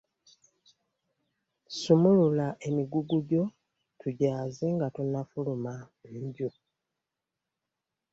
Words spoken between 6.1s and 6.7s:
nju.